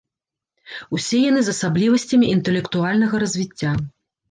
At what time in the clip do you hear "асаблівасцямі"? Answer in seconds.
1.57-2.33